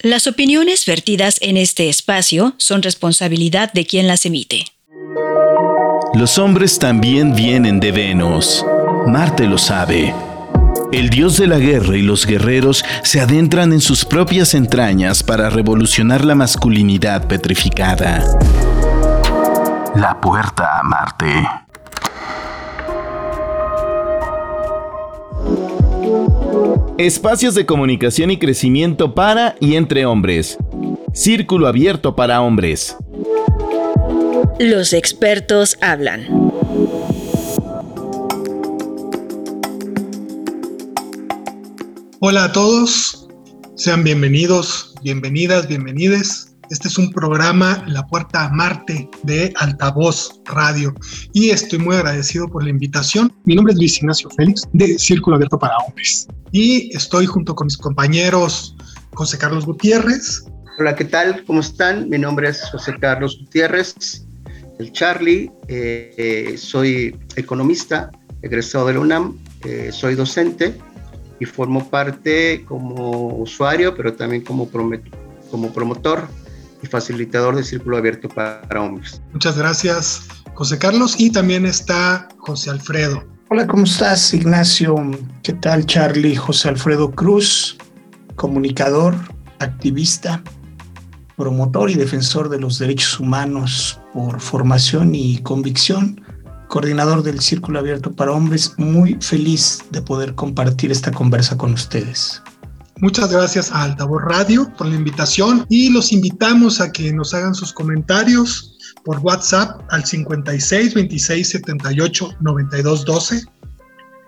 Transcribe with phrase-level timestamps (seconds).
[0.00, 4.64] Las opiniones vertidas en este espacio son responsabilidad de quien las emite.
[6.14, 8.64] Los hombres también vienen de Venus.
[9.08, 10.14] Marte lo sabe.
[10.92, 15.50] El dios de la guerra y los guerreros se adentran en sus propias entrañas para
[15.50, 18.24] revolucionar la masculinidad petrificada.
[19.96, 21.67] La puerta a Marte.
[26.98, 30.58] Espacios de comunicación y crecimiento para y entre hombres.
[31.14, 32.96] Círculo abierto para hombres.
[34.58, 36.26] Los expertos hablan.
[42.18, 43.28] Hola a todos,
[43.76, 50.94] sean bienvenidos, bienvenidas, bienvenides este es un programa La Puerta a Marte de Altavoz Radio
[51.32, 53.32] y estoy muy agradecido por la invitación.
[53.44, 57.66] Mi nombre es Luis Ignacio Félix de Círculo Abierto para Hombres y estoy junto con
[57.66, 58.76] mis compañeros
[59.14, 60.44] José Carlos Gutiérrez.
[60.78, 61.44] Hola, ¿qué tal?
[61.46, 62.08] ¿Cómo están?
[62.08, 64.26] Mi nombre es José Carlos Gutiérrez,
[64.78, 65.50] el Charlie.
[65.68, 68.10] Eh, eh, soy economista,
[68.42, 70.76] egresado de la UNAM, eh, soy docente
[71.40, 74.68] y formo parte como usuario, pero también como,
[75.50, 76.28] como promotor
[76.82, 79.20] y facilitador de Círculo Abierto para Hombres.
[79.32, 81.14] Muchas gracias, José Carlos.
[81.18, 83.24] Y también está José Alfredo.
[83.50, 84.94] Hola, ¿cómo estás, Ignacio?
[85.42, 86.36] ¿Qué tal, Charlie?
[86.36, 87.78] José Alfredo Cruz,
[88.36, 89.14] comunicador,
[89.58, 90.42] activista,
[91.36, 96.20] promotor y defensor de los derechos humanos por formación y convicción,
[96.68, 102.42] coordinador del Círculo Abierto para Hombres, muy feliz de poder compartir esta conversa con ustedes.
[103.00, 107.54] Muchas gracias a Altavoz Radio por la invitación y los invitamos a que nos hagan
[107.54, 113.44] sus comentarios por WhatsApp al 56 26 78 92 12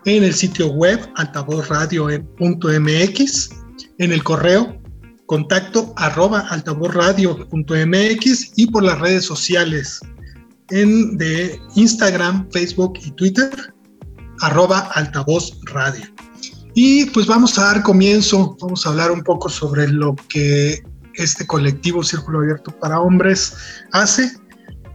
[0.05, 3.51] en el sitio web altavozradio.mx,
[3.99, 4.81] en el correo
[5.27, 10.01] contacto arroba altavozradio.mx y por las redes sociales
[10.71, 13.51] en de Instagram, Facebook y Twitter
[14.41, 16.05] arroba altavoz radio.
[16.75, 20.83] Y pues vamos a dar comienzo, vamos a hablar un poco sobre lo que
[21.15, 23.55] este colectivo Círculo Abierto para Hombres
[23.93, 24.33] hace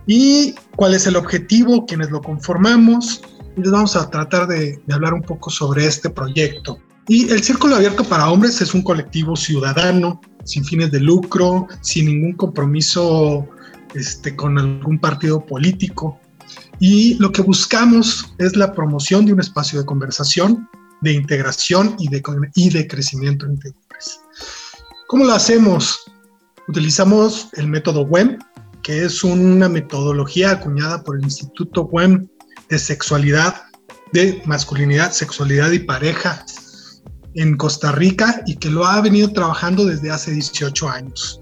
[0.07, 3.21] y cuál es el objetivo, quienes lo conformamos.
[3.57, 6.79] Y les vamos a tratar de, hablar un poco sobre este proyecto.
[7.07, 12.05] Y el Círculo Abierto para Hombres es un colectivo ciudadano, sin fines de lucro, sin
[12.05, 13.47] ningún compromiso
[13.93, 16.19] este, con algún partido político.
[16.79, 20.67] Y lo que buscamos es la promoción de un espacio de conversación
[21.05, 22.21] de integración y de,
[22.55, 24.19] y de crecimiento entre hombres.
[25.07, 25.99] ¿Cómo lo hacemos?
[26.67, 28.39] Utilizamos el método WEM,
[28.81, 32.27] que es una metodología acuñada por el Instituto WEM
[32.69, 33.55] de Sexualidad,
[34.13, 36.43] de Masculinidad, Sexualidad y Pareja
[37.35, 41.39] en Costa Rica y que lo ha venido trabajando desde hace 18 años.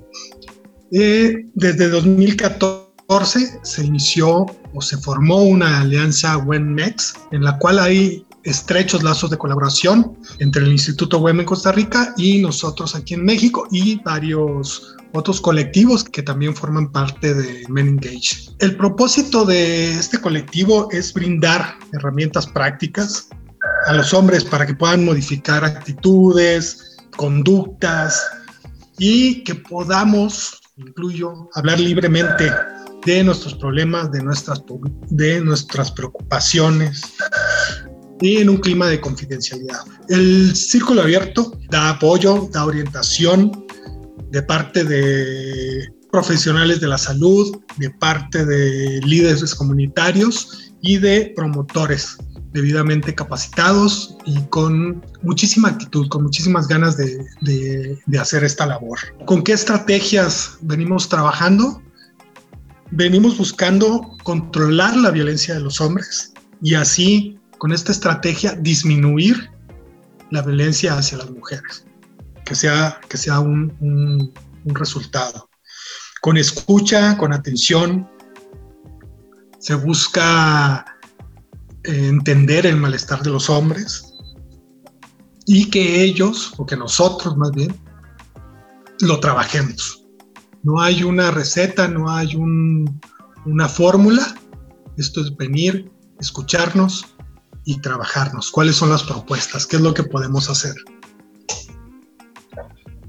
[0.92, 8.26] Eh, desde 2014 se inició o se formó una alianza WEMMEX en la cual hay
[8.44, 13.26] estrechos lazos de colaboración entre el Instituto WEM en Costa Rica y nosotros aquí en
[13.26, 18.50] México y varios otros colectivos que también forman parte de Men Engage.
[18.60, 23.30] El propósito de este colectivo es brindar herramientas prácticas
[23.86, 28.22] a los hombres para que puedan modificar actitudes, conductas
[28.98, 32.52] y que podamos, incluyo, hablar libremente
[33.06, 34.64] de nuestros problemas, de nuestras,
[35.10, 37.02] de nuestras preocupaciones,
[38.22, 39.82] y en un clima de confidencialidad.
[40.10, 43.66] El círculo abierto da apoyo, da orientación
[44.32, 52.18] de parte de profesionales de la salud, de parte de líderes comunitarios y de promotores
[52.54, 59.00] debidamente capacitados y con muchísima actitud, con muchísimas ganas de, de, de, hacer esta labor.
[59.26, 61.82] ¿Con qué estrategias venimos trabajando?
[62.92, 66.32] Venimos buscando controlar la violencia de los hombres
[66.62, 69.50] y así con esta estrategia disminuir
[70.32, 71.86] la violencia hacia las mujeres,
[72.44, 74.34] que sea, que sea un,
[74.66, 75.50] resultado.
[76.22, 78.06] Con escucha, con atención,
[79.60, 80.84] se busca
[81.86, 84.14] eh, entender el malestar de los hombres
[85.46, 87.74] y que ellos, o que nosotros más bien,
[89.00, 90.04] lo trabajemos.
[90.64, 94.36] No hay una receta, no hay una fórmula.
[94.98, 95.90] Esto es venir,
[96.20, 97.13] escucharnos,
[97.66, 98.52] y trabajarnos.
[98.52, 99.66] ¿Cuáles son las propuestas?
[99.66, 100.76] ¿Qué es lo que podemos hacer?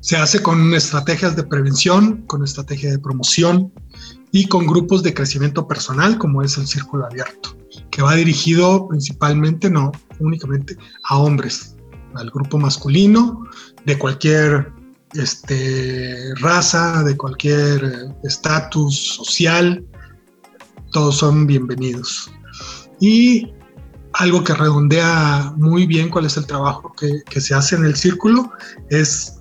[0.00, 3.72] Se hace con estrategias de prevención, con estrategia de promoción
[4.32, 7.56] y con grupos de crecimiento personal como es el Círculo Abierto,
[7.90, 11.74] que va dirigido principalmente, no únicamente, a hombres,
[12.14, 13.44] al grupo masculino
[13.86, 14.72] de cualquier
[15.14, 19.84] este, raza, de cualquier estatus social,
[20.92, 22.30] todos son bienvenidos.
[23.00, 23.52] Y
[24.14, 28.50] algo que redondea muy bien cuál es el trabajo que, se hace en el círculo
[28.90, 29.40] es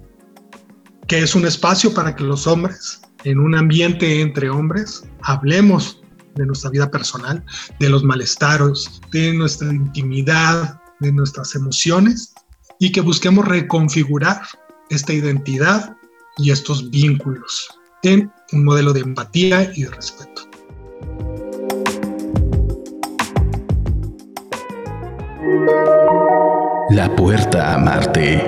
[1.08, 6.02] que es un espacio para que los hombres, en un ambiente entre hombres, hablemos
[6.36, 7.44] de nuestra vida personal,
[7.80, 12.34] de los malestaros, de nuestra intimidad, de nuestras emociones
[12.80, 14.42] y que busquemos reconfigurar
[14.90, 15.96] esta identidad
[16.38, 17.70] y estos vínculos
[18.02, 20.50] en un modelo de empatía y de respeto.
[26.90, 28.44] La puerta a Marte.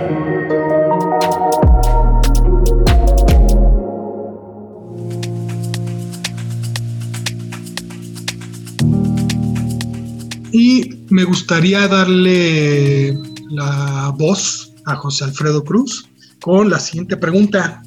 [10.51, 13.17] Y me gustaría darle
[13.49, 16.07] la voz a José Alfredo Cruz
[16.41, 17.81] con la siguiente pregunta.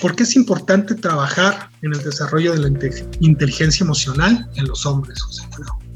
[0.00, 2.68] ¿Por qué es importante trabajar en el desarrollo de la
[3.20, 5.87] inteligencia emocional en los hombres, José Alfredo?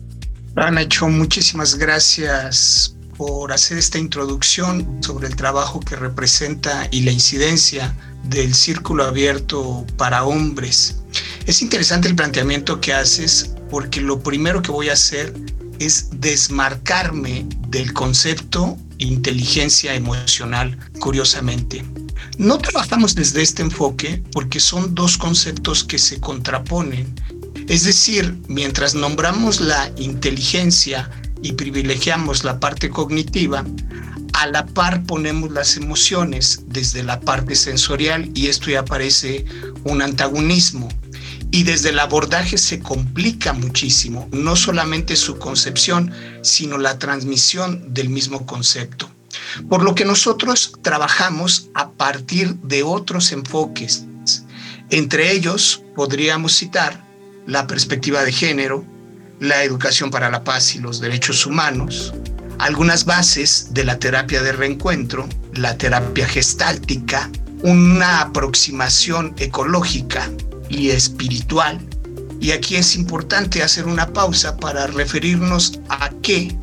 [0.55, 7.95] Nacho, muchísimas gracias por hacer esta introducción sobre el trabajo que representa y la incidencia
[8.25, 11.03] del círculo abierto para hombres.
[11.47, 15.35] Es interesante el planteamiento que haces porque lo primero que voy a hacer
[15.79, 21.85] es desmarcarme del concepto inteligencia emocional, curiosamente.
[22.39, 27.15] No trabajamos desde este enfoque porque son dos conceptos que se contraponen.
[27.69, 31.11] Es decir, mientras nombramos la inteligencia
[31.43, 33.65] y privilegiamos la parte cognitiva,
[34.35, 39.45] a la par ponemos las emociones desde la parte sensorial y esto ya parece
[39.85, 40.89] un antagonismo
[41.51, 46.11] y desde el abordaje se complica muchísimo, no solamente su concepción,
[46.41, 49.11] sino la transmisión del mismo concepto.
[49.69, 54.05] Por lo que nosotros trabajamos a partir de otros enfoques.
[54.91, 57.12] Entre ellos podríamos citar
[57.47, 58.85] la perspectiva de género,
[59.41, 62.15] la educación para la paz y los derechos humanos,
[62.59, 67.31] algunas bases de la terapia de reencuentro, la terapia gestáltica,
[67.63, 70.31] una aproximación ecológica,
[70.73, 71.81] y espiritual.
[72.41, 76.57] Y aquí es importante hacer una pausa para referirnos a que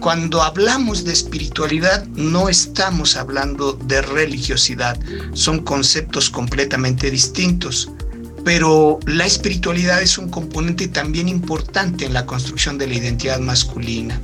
[0.00, 4.98] cuando hablamos de espiritualidad no estamos hablando de religiosidad,
[5.34, 7.90] son conceptos completamente distintos.
[8.44, 14.20] Pero la espiritualidad es un componente también importante en la construcción de la identidad masculina.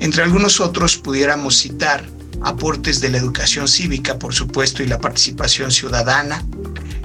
[0.00, 2.04] Entre algunos otros pudiéramos citar
[2.42, 6.44] aportes de la educación cívica, por supuesto, y la participación ciudadana,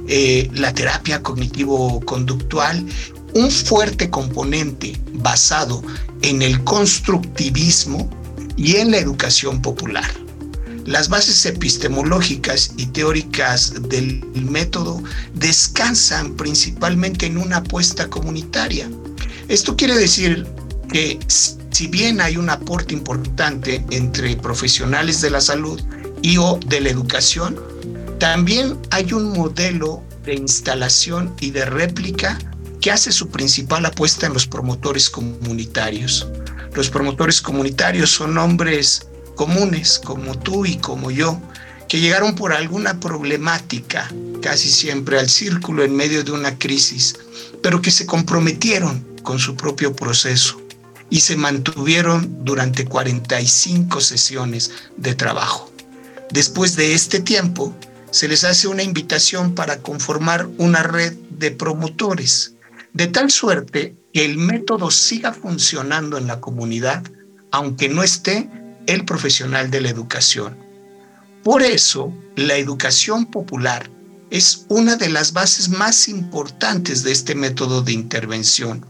[0.07, 2.85] eh, la terapia cognitivo-conductual,
[3.33, 5.81] un fuerte componente basado
[6.21, 8.09] en el constructivismo
[8.57, 10.09] y en la educación popular.
[10.85, 15.01] Las bases epistemológicas y teóricas del método
[15.35, 18.89] descansan principalmente en una apuesta comunitaria.
[19.47, 20.47] Esto quiere decir
[20.91, 25.81] que si bien hay un aporte importante entre profesionales de la salud
[26.21, 27.59] y o de la educación,
[28.19, 32.37] también hay un modelo de instalación y de réplica
[32.79, 36.27] que hace su principal apuesta en los promotores comunitarios.
[36.73, 41.39] Los promotores comunitarios son hombres comunes como tú y como yo,
[41.87, 44.09] que llegaron por alguna problemática,
[44.41, 47.15] casi siempre al círculo en medio de una crisis,
[47.61, 50.61] pero que se comprometieron con su propio proceso
[51.09, 55.69] y se mantuvieron durante 45 sesiones de trabajo.
[56.31, 57.75] Después de este tiempo,
[58.09, 62.53] se les hace una invitación para conformar una red de promotores,
[62.93, 67.03] de tal suerte que el método siga funcionando en la comunidad,
[67.51, 68.49] aunque no esté
[68.91, 70.57] el profesional de la educación.
[71.43, 73.89] Por eso, la educación popular
[74.29, 78.85] es una de las bases más importantes de este método de intervención.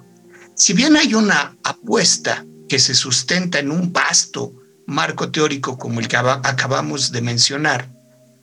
[0.55, 4.53] Si bien hay una apuesta que se sustenta en un vasto
[4.87, 7.89] marco teórico como el que acabamos de mencionar,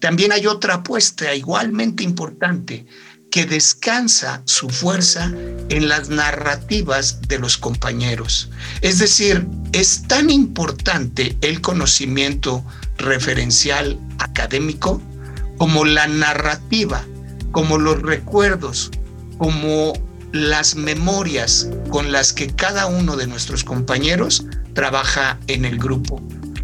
[0.00, 2.86] también hay otra apuesta igualmente importante
[3.30, 5.32] que descansa su fuerza
[5.68, 8.50] en las narrativas de los compañeros.
[8.80, 12.64] Es decir, es tan importante el conocimiento
[12.96, 15.02] referencial académico
[15.58, 17.04] como la narrativa,
[17.52, 18.90] como los recuerdos,
[19.36, 19.92] como
[20.32, 24.44] las memorias con las que cada uno de nuestros compañeros
[24.74, 26.22] trabaja en el grupo.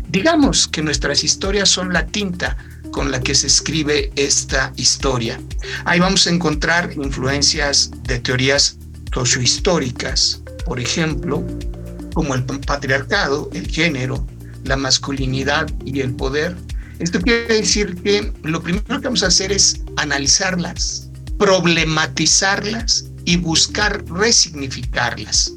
[0.08, 2.56] Digamos que nuestras historias son la tinta
[2.94, 5.40] con la que se escribe esta historia.
[5.84, 8.78] Ahí vamos a encontrar influencias de teorías
[9.12, 11.44] sociohistóricas, por ejemplo,
[12.14, 14.24] como el patriarcado, el género,
[14.62, 16.56] la masculinidad y el poder.
[17.00, 24.04] Esto quiere decir que lo primero que vamos a hacer es analizarlas, problematizarlas y buscar
[24.06, 25.52] resignificarlas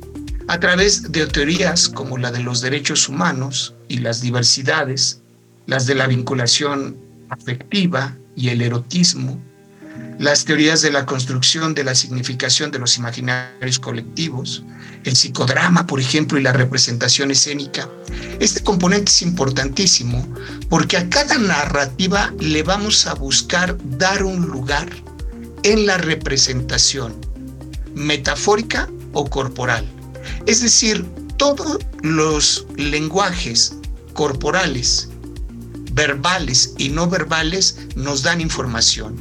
[0.47, 5.21] a través de teorías como la de los derechos humanos y las diversidades,
[5.67, 9.41] las de la vinculación afectiva y el erotismo,
[10.19, 14.63] las teorías de la construcción de la significación de los imaginarios colectivos,
[15.03, 17.87] el psicodrama, por ejemplo, y la representación escénica.
[18.39, 20.27] Este componente es importantísimo
[20.69, 24.89] porque a cada narrativa le vamos a buscar dar un lugar
[25.63, 27.15] en la representación
[27.93, 29.85] metafórica o corporal.
[30.45, 31.05] Es decir,
[31.37, 33.75] todos los lenguajes
[34.13, 35.09] corporales,
[35.97, 39.15] verbales y no verbales nos dan información.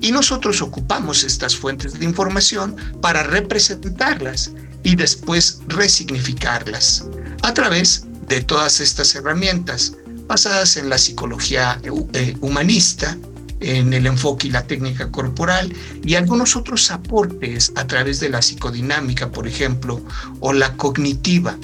[0.00, 7.04] Y nosotros ocupamos estas fuentes de información para representarlas y después resignificarlas
[7.42, 9.92] a través de todas estas herramientas
[10.26, 13.18] basadas en la psicología eh, humanista,
[13.58, 18.40] en el enfoque y la técnica corporal y algunos otros aportes a través de la
[18.40, 20.00] psicodinámica, por ejemplo,
[20.38, 21.58] o la cognitiva.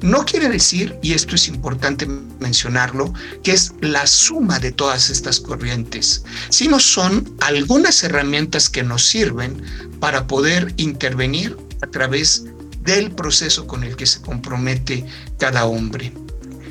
[0.00, 3.12] No quiere decir, y esto es importante mencionarlo,
[3.42, 9.60] que es la suma de todas estas corrientes, sino son algunas herramientas que nos sirven
[9.98, 12.44] para poder intervenir a través
[12.82, 15.04] del proceso con el que se compromete
[15.38, 16.12] cada hombre.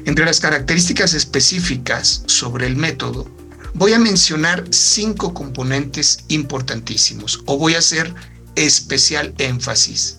[0.05, 3.29] Entre las características específicas sobre el método,
[3.74, 8.13] voy a mencionar cinco componentes importantísimos o voy a hacer
[8.55, 10.17] especial énfasis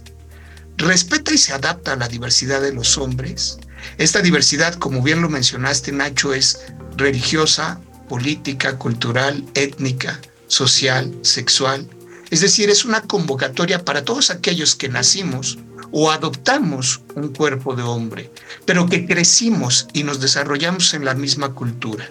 [0.78, 3.58] respeta y se adapta a la diversidad de los hombres.
[3.98, 6.60] Esta diversidad, como bien lo mencionaste, Nacho, es
[6.96, 11.88] religiosa, política, cultural, étnica, social, sexual.
[12.30, 15.58] Es decir, es una convocatoria para todos aquellos que nacimos
[15.90, 18.30] o adoptamos un cuerpo de hombre,
[18.66, 22.08] pero que crecimos y nos desarrollamos en la misma cultura.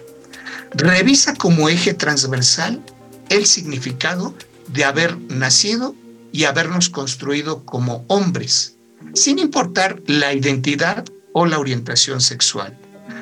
[0.72, 2.84] Revisa como eje transversal
[3.28, 4.34] el significado
[4.68, 5.94] de haber nacido
[6.32, 8.76] y habernos construido como hombres,
[9.14, 12.76] sin importar la identidad o la orientación sexual.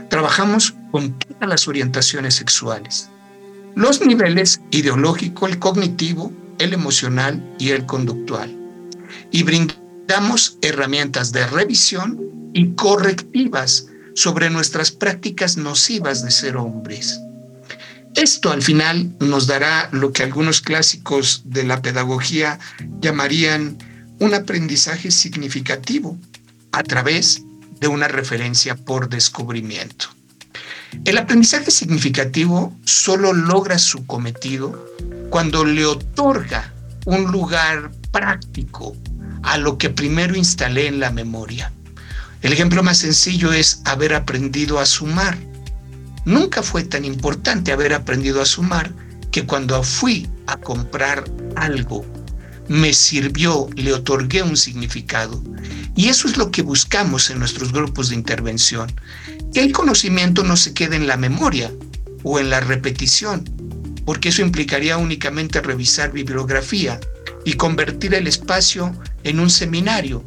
[0.08, 3.08] Trabajamos con todas las orientaciones sexuales.
[3.74, 8.56] Los niveles ideológico, el cognitivo, el emocional y el conductual.
[9.30, 17.20] Y brindamos herramientas de revisión y correctivas sobre nuestras prácticas nocivas de ser hombres.
[18.16, 22.58] Esto al final nos dará lo que algunos clásicos de la pedagogía
[23.00, 23.76] llamarían
[24.18, 26.16] un aprendizaje significativo
[26.72, 27.42] a través
[27.78, 30.06] de una referencia por descubrimiento.
[31.04, 34.94] El aprendizaje significativo solo logra su cometido
[35.28, 36.72] cuando le otorga
[37.04, 38.96] un lugar práctico
[39.42, 41.70] a lo que primero instalé en la memoria.
[42.40, 45.36] El ejemplo más sencillo es haber aprendido a sumar.
[46.26, 48.92] Nunca fue tan importante haber aprendido a sumar
[49.30, 52.04] que cuando fui a comprar algo,
[52.66, 55.40] me sirvió, le otorgué un significado.
[55.94, 58.92] Y eso es lo que buscamos en nuestros grupos de intervención,
[59.54, 61.72] que el conocimiento no se quede en la memoria
[62.24, 63.44] o en la repetición,
[64.04, 66.98] porque eso implicaría únicamente revisar bibliografía
[67.44, 68.92] y convertir el espacio
[69.22, 70.24] en un seminario.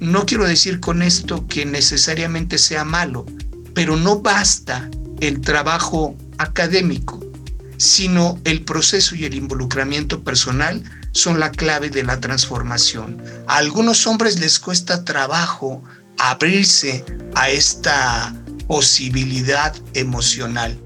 [0.00, 3.26] No quiero decir con esto que necesariamente sea malo,
[3.74, 4.88] pero no basta
[5.22, 7.20] el trabajo académico,
[7.76, 13.22] sino el proceso y el involucramiento personal son la clave de la transformación.
[13.46, 15.82] A algunos hombres les cuesta trabajo
[16.18, 17.04] abrirse
[17.36, 18.34] a esta
[18.66, 20.76] posibilidad emocional.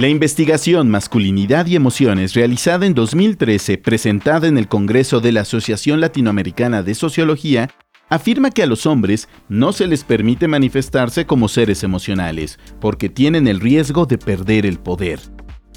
[0.00, 6.00] La investigación Masculinidad y Emociones realizada en 2013, presentada en el Congreso de la Asociación
[6.00, 7.68] Latinoamericana de Sociología,
[8.08, 13.46] afirma que a los hombres no se les permite manifestarse como seres emocionales, porque tienen
[13.46, 15.20] el riesgo de perder el poder.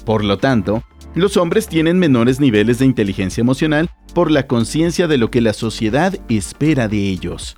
[0.06, 0.82] Por lo tanto,
[1.14, 5.52] los hombres tienen menores niveles de inteligencia emocional por la conciencia de lo que la
[5.52, 7.56] sociedad espera de ellos.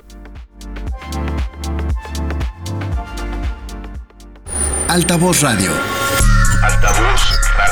[4.89, 5.71] Altavoz Radio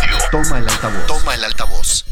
[0.04, 0.18] Radio.
[0.30, 1.06] Toma el altavoz.
[1.06, 2.04] Toma el altavoz.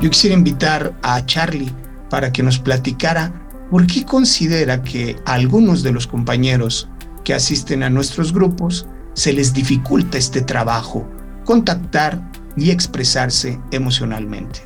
[0.00, 1.72] Yo quisiera invitar a Charlie
[2.08, 3.32] para que nos platicara
[3.70, 6.88] por qué considera que a algunos de los compañeros
[7.24, 11.08] que asisten a nuestros grupos se les dificulta este trabajo,
[11.44, 12.20] contactar
[12.56, 14.60] y expresarse emocionalmente.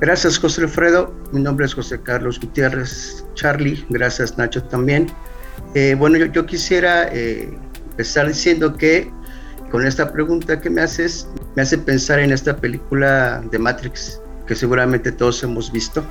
[0.00, 5.06] Gracias José Alfredo, mi nombre es José Carlos Gutiérrez Charlie, gracias Nacho también.
[5.74, 7.52] Eh, bueno, yo, quisiera eh,
[7.90, 9.10] empezar diciendo que
[9.70, 14.54] con esta pregunta que me haces, me hace pensar en esta película de Matrix, que
[14.54, 16.04] seguramente todos hemos visto.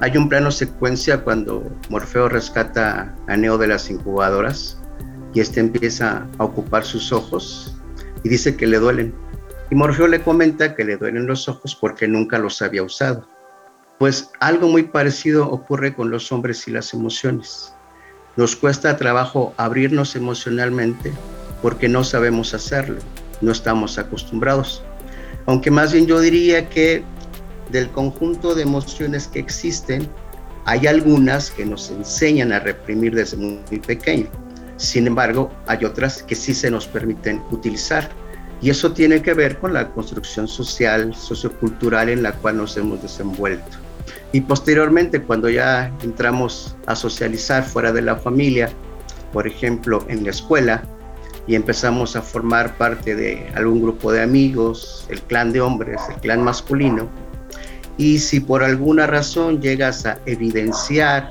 [0.00, 4.78] Hay un plano secuencia cuando Morfeo rescata a Neo de las incubadoras
[5.32, 7.74] y este empieza a ocupar sus ojos
[8.22, 9.14] y dice que le duelen.
[9.70, 13.26] Y Morfeo le comenta que le duelen los ojos porque nunca los había usado.
[13.98, 17.72] Pues algo muy parecido ocurre con los hombres y las emociones.
[18.36, 21.12] Nos cuesta trabajo abrirnos emocionalmente
[21.62, 22.98] porque no sabemos hacerlo,
[23.40, 24.82] no estamos acostumbrados.
[25.46, 27.02] Aunque más bien yo diría que
[27.70, 30.08] del conjunto de emociones que existen,
[30.66, 34.26] hay algunas que nos enseñan a reprimir desde muy, pequeño.
[34.76, 38.10] Sin embargo, hay otras que sí se nos permiten utilizar.
[38.60, 43.00] Y eso tiene que ver con la construcción social, sociocultural en la cual nos hemos
[43.00, 43.78] desenvuelto.
[44.36, 48.68] Y posteriormente, cuando ya entramos a socializar fuera de la familia,
[49.32, 50.82] por ejemplo, en la escuela,
[51.46, 56.16] y empezamos a formar parte de algún grupo de amigos, el clan de hombres, el
[56.16, 57.08] clan masculino,
[57.96, 61.30] y si por alguna razón llegas a evidenciar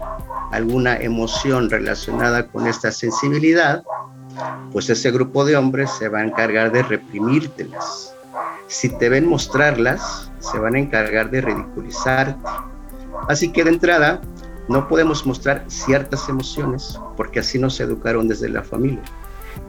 [0.51, 3.83] alguna emoción relacionada con esta sensibilidad,
[4.71, 8.15] pues ese grupo de hombres se va a encargar de reprimírtelas.
[8.65, 12.41] Si te ven mostrarlas, se van a encargar de ridiculizarte.
[13.27, 14.21] Así que de entrada,
[14.67, 19.01] no podemos mostrar ciertas emociones porque así nos educaron desde la familia.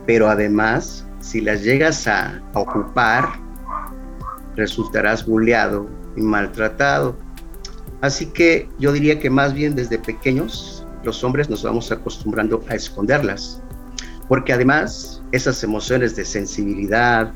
[0.06, 3.28] Pero además, si las llegas a, ocupar,
[4.56, 7.16] resultarás bulleado, y maltratado.
[8.00, 12.74] Así que yo diría que más bien desde pequeños los hombres nos vamos acostumbrando a
[12.74, 13.62] esconderlas,
[14.28, 17.32] porque además esas emociones de sensibilidad,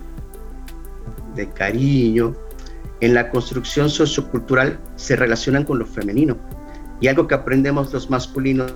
[1.35, 2.35] de cariño,
[3.01, 6.37] en la construcción sociocultural se relacionan con lo femenino.
[7.01, 8.75] Y algo que aprendemos los masculinos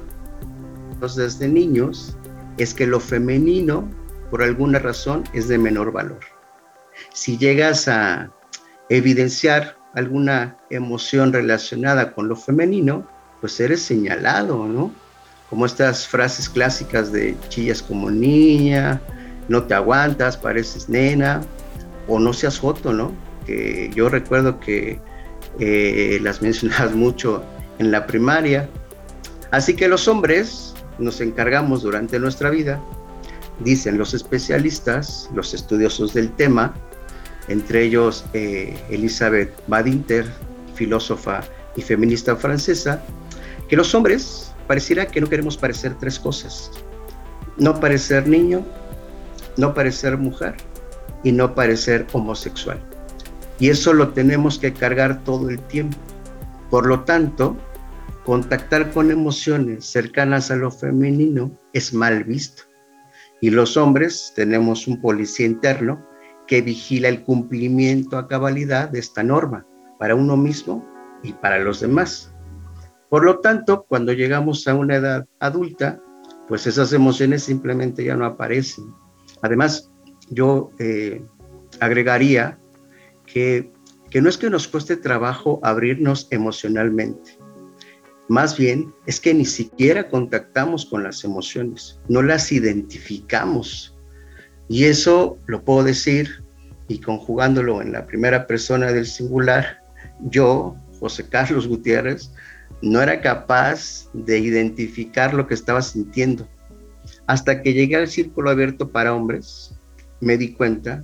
[1.00, 2.16] desde niños
[2.56, 3.88] es que lo femenino,
[4.30, 6.20] por alguna razón, es de menor valor.
[7.12, 8.30] Si llegas a
[8.88, 13.06] evidenciar alguna emoción relacionada con lo femenino,
[13.40, 14.90] pues eres señalado, ¿no?
[15.50, 19.00] Como estas frases clásicas de chillas como niña,
[19.48, 21.42] no te aguantas, pareces nena,
[22.08, 23.12] o no seas foto, ¿no?
[23.46, 25.00] Que yo recuerdo que
[25.58, 27.42] eh, las mencionabas mucho
[27.78, 28.68] en la primaria.
[29.50, 32.80] Así que los hombres nos encargamos durante nuestra vida,
[33.60, 36.74] dicen los especialistas, los estudiosos del tema,
[37.48, 40.26] entre ellos eh, Elizabeth Badinter,
[40.74, 41.42] filósofa
[41.76, 43.02] y feminista francesa,
[43.68, 46.70] que los hombres pareciera que no queremos parecer tres cosas.
[47.56, 48.64] No parecer niño,
[49.56, 50.56] no parecer mujer
[51.22, 52.80] y no parecer homosexual.
[53.58, 55.96] Y eso lo tenemos que cargar todo el tiempo.
[56.70, 57.56] Por lo tanto,
[58.24, 62.64] contactar con emociones cercanas a lo femenino es mal visto.
[63.40, 66.04] Y los hombres tenemos un policía interno
[66.46, 69.66] que vigila el cumplimiento a cabalidad de esta norma
[69.98, 70.84] para uno mismo
[71.22, 72.34] y para los demás.
[73.08, 76.00] Por lo tanto, cuando llegamos a una edad adulta,
[76.48, 78.92] pues esas emociones simplemente ya no aparecen.
[79.42, 79.90] Además,
[80.30, 81.24] yo eh,
[81.80, 82.58] agregaría
[83.34, 83.72] que,
[84.20, 87.36] no es que nos cueste trabajo abrirnos emocionalmente,
[88.28, 93.98] más bien es que ni siquiera contactamos con las emociones, no las identificamos
[94.68, 96.44] y eso lo puedo decir
[96.86, 99.82] y conjugándolo en la primera persona del singular,
[100.20, 102.30] yo, José Carlos Gutiérrez,
[102.82, 106.46] no era capaz de identificar lo que estaba sintiendo.
[107.26, 109.74] Hasta que llegué al círculo abierto para hombres,
[110.20, 111.02] me di cuenta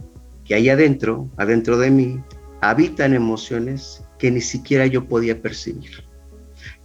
[0.51, 2.21] que ahí adentro, adentro de mí,
[2.61, 6.03] habitan emociones que ni siquiera yo podía percibir.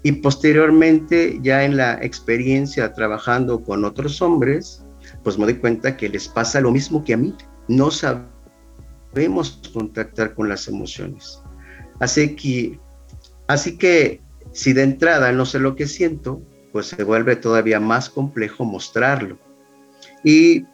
[0.03, 4.85] Y posteriormente, ya en la experiencia trabajando con otros hombres,
[5.23, 7.33] pues me doy cuenta que les pasa lo mismo que a mí.
[7.67, 11.41] No sabemos contactar con las emociones.
[11.99, 12.79] Así que,
[13.47, 16.39] así que si de entrada no sé lo que siento,
[16.71, 19.39] pues se vuelve todavía más complejo mostrarlo.
[20.23, 20.65] Y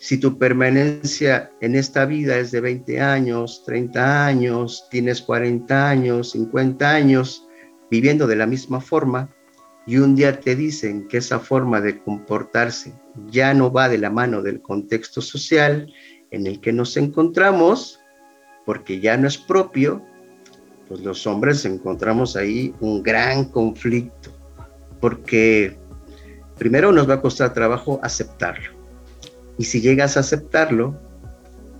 [0.00, 6.30] si tu permanencia en esta vida es de 20 años, 30 años, tienes 40 años,
[6.32, 7.46] 50 años,
[7.90, 9.30] viviendo de la misma forma,
[9.86, 12.92] y un día te dicen que esa forma de comportarse
[13.30, 15.92] ya no va de la mano del contexto social
[16.30, 17.98] en el que nos encontramos,
[18.66, 20.04] porque ya no es propio,
[20.86, 24.30] pues los hombres encontramos ahí un gran conflicto,
[25.00, 25.78] porque
[26.58, 28.77] primero nos va a costar trabajo aceptarlo.
[29.58, 30.96] Y si llegas a aceptarlo,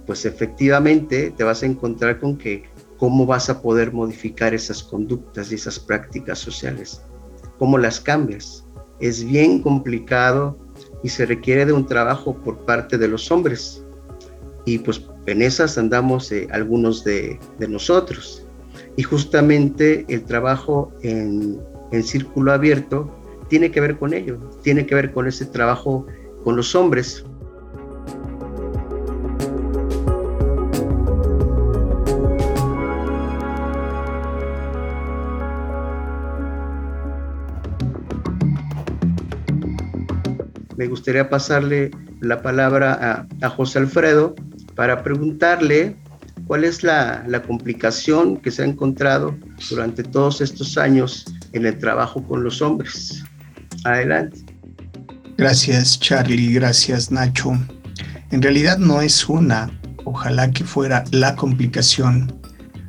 [0.06, 2.64] pues efectivamente te vas a encontrar con que
[2.98, 7.00] cómo vas a poder modificar esas conductas y esas prácticas sociales
[7.58, 8.64] cómo las cambias.
[9.00, 10.56] Es bien complicado
[11.02, 13.84] y se requiere de un trabajo por parte de los hombres.
[14.64, 17.38] Y pues en esas andamos eh, algunos de,
[17.68, 18.44] nosotros.
[18.96, 21.60] Y justamente el trabajo en,
[21.92, 23.10] en círculo abierto
[23.48, 26.06] tiene que ver con ello, tiene que ver con ese trabajo
[26.44, 27.24] con los hombres.
[40.78, 44.36] Me gustaría pasarle la palabra a, José Alfredo
[44.76, 45.96] para preguntarle
[46.46, 49.36] cuál es la, la complicación que se ha encontrado
[49.70, 53.24] durante todos estos años en el trabajo con los hombres.
[53.82, 54.38] Adelante.
[55.36, 57.58] Gracias Charlie, gracias Nacho.
[58.30, 59.68] En realidad no es una,
[60.04, 62.40] ojalá que fuera la complicación.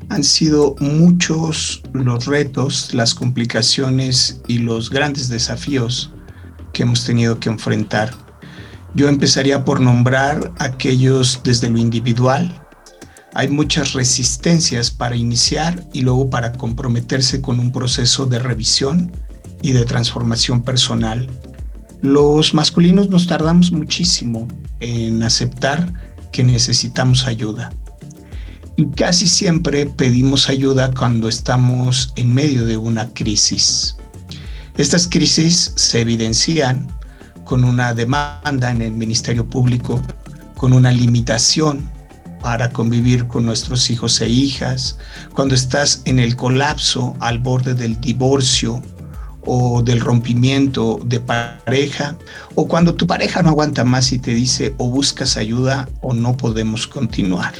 [0.10, 6.13] Han sido muchos los retos, las complicaciones y los grandes desafíos
[6.84, 8.13] hemos tenido que enfrentar.
[8.96, 12.65] Yo empezaría por nombrar aquellos desde lo individual.
[13.34, 19.12] Hay muchas resistencias para iniciar y luego para comprometerse con un proceso de revisión
[19.62, 21.30] y de transformación personal.
[22.02, 24.48] Los masculinos nos tardamos muchísimo
[24.80, 25.94] en aceptar
[26.32, 27.72] que necesitamos ayuda.
[28.76, 33.99] Y casi siempre pedimos ayuda cuando estamos en medio de una crisis.
[34.80, 36.88] Estas crisis se evidencian
[37.44, 40.02] con una demanda en el Ministerio Público,
[40.56, 41.92] con una limitación
[42.42, 44.98] para convivir con nuestros hijos e hijas,
[45.36, 48.82] cuando estás en el colapso al borde del divorcio
[49.46, 52.15] o del rompimiento de pareja,
[52.56, 56.38] o cuando tu pareja no aguanta más y te dice o buscas ayuda o no
[56.38, 57.54] podemos continuar.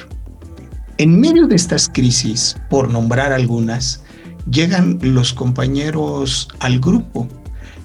[0.98, 4.04] En medio de estas crisis, por nombrar algunas,
[4.50, 7.28] llegan los compañeros al grupo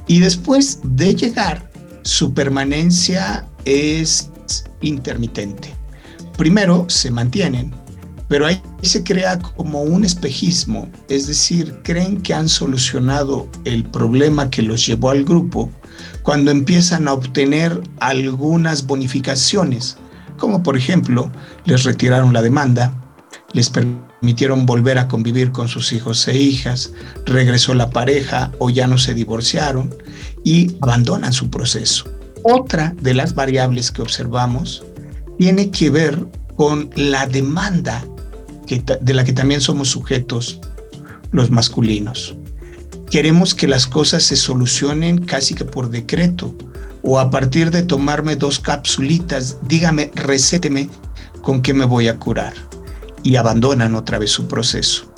[0.07, 1.71] y después de llegar,
[2.03, 4.31] su permanencia es
[4.83, 5.75] intermitente.
[6.37, 7.73] Primero se mantienen,
[8.29, 14.51] pero ahí se crea como un espejismo, es decir, creen que han solucionado el problema
[14.51, 15.71] que los llevó al grupo
[16.23, 19.97] cuando empiezan a obtener algunas bonificaciones,
[20.39, 21.31] como por ejemplo
[21.65, 22.93] les retiraron la demanda,
[23.53, 24.14] les permitieron
[24.67, 26.93] volver a convivir con sus hijos e hijas,
[27.27, 29.95] regresó la pareja o ya no se divorciaron
[30.45, 32.05] y abandonan su proceso.
[32.43, 34.85] Otra de las variables que observamos
[35.39, 36.19] tiene que ver
[36.57, 38.05] con la demanda
[39.01, 40.61] de la que también somos sujetos
[41.33, 42.35] los masculinos.
[43.11, 46.55] Queremos que las cosas se solucionen casi que por decreto
[47.03, 50.89] o a partir de tomarme dos capsulitas, dígame, recéteme
[51.43, 52.55] con qué me voy a curar
[53.25, 55.13] y abandonan otra vez su proceso.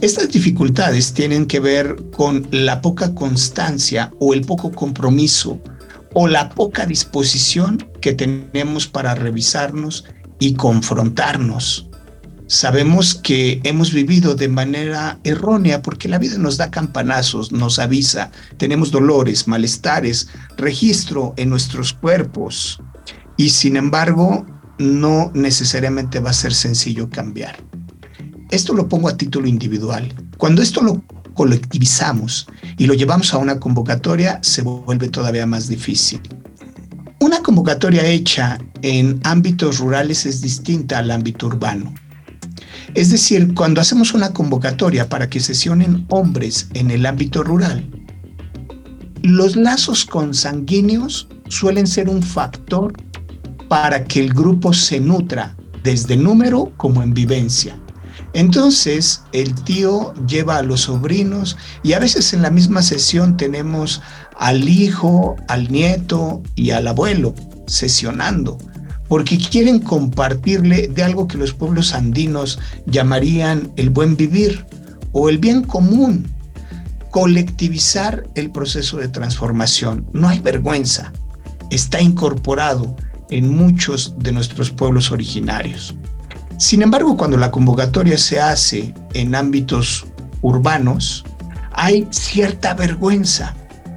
[0.00, 5.60] Estas dificultades tienen que ver con la poca constancia o el poco compromiso
[6.14, 10.06] o la poca disposición que tenemos para revisarnos
[10.40, 11.90] y confrontarnos
[12.50, 18.32] Sabemos que hemos vivido de manera errónea porque la vida nos da campanazos, nos avisa,
[18.56, 22.82] tenemos dolores, malestares, registro en nuestros cuerpos
[23.36, 24.44] y sin embargo
[24.80, 27.56] no necesariamente va a ser sencillo cambiar.
[28.50, 30.12] Esto lo pongo a título individual.
[30.38, 31.02] Cuando esto lo
[31.34, 36.20] colectivizamos y lo llevamos a una convocatoria, se vuelve todavía más difícil.
[37.20, 41.94] Una convocatoria hecha en ámbitos rurales es distinta al ámbito urbano.
[42.94, 47.86] Es decir, cuando hacemos una convocatoria para que sesionen hombres en el ámbito rural,
[49.22, 52.94] los lazos consanguíneos suelen ser un factor
[53.70, 55.54] para que el grupo se nutra
[55.84, 57.78] desde número como en vivencia.
[58.32, 64.02] Entonces, el tío lleva a los sobrinos y a veces en la misma sesión tenemos
[64.36, 67.32] al hijo, al nieto y al abuelo
[67.68, 68.58] sesionando
[69.06, 74.66] porque quieren compartirle de algo que los pueblos andinos llamarían el buen vivir
[75.12, 76.28] o el bien común,
[77.10, 80.08] colectivizar el proceso de transformación.
[80.12, 81.12] No hay vergüenza,
[81.70, 82.96] está incorporado
[83.30, 85.94] en muchos de nuestros pueblos originarios.
[86.58, 90.06] Sin embargo, cuando la convocatoria se hace en ámbitos
[90.42, 91.24] urbanos,
[91.72, 93.54] hay cierta vergüenza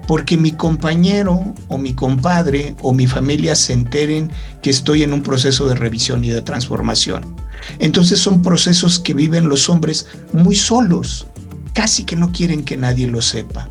[0.08, 5.24] porque mi compañero o mi compadre o mi familia se enteren que estoy en un
[5.24, 7.36] proceso de revisión y de transformación.
[7.80, 11.28] Entonces son procesos que viven los hombres muy solos,
[11.74, 13.70] casi que no quieren que nadie lo sepa.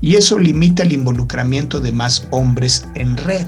[0.00, 3.46] Y eso limita el involucramiento de más hombres en red.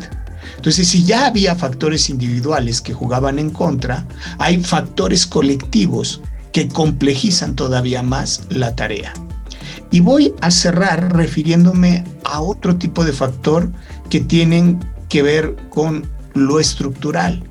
[0.57, 4.07] Entonces, si ya había factores individuales que jugaban en contra,
[4.38, 6.21] hay factores colectivos
[6.53, 9.12] que complejizan todavía más la tarea.
[9.90, 13.71] Y voy a cerrar refiriéndome a otro tipo de factor
[14.11, 17.42] que tienen que ver con lo estructural.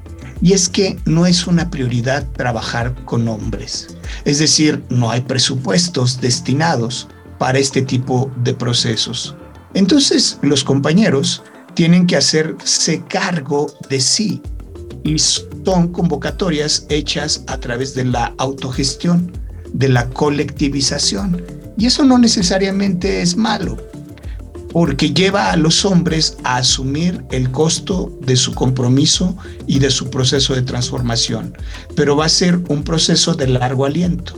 [0.42, 3.96] Y es que no es una prioridad trabajar con hombres.
[4.26, 9.36] Es decir, no hay presupuestos destinados para este tipo de procesos.
[9.74, 11.44] Entonces, los compañeros
[11.76, 14.42] tienen que hacerse cargo de sí
[15.04, 19.32] y son convocatorias hechas a través de la autogestión,
[19.72, 21.44] de la colectivización.
[21.78, 23.78] Y eso no necesariamente es malo,
[24.72, 30.10] porque lleva a los hombres a asumir el costo de su compromiso y de su
[30.10, 31.56] proceso de transformación,
[31.96, 34.34] pero va a ser un proceso de largo aliento.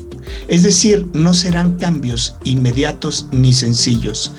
[0.47, 4.33] Es decir, no serán cambios inmediatos ni sencillos,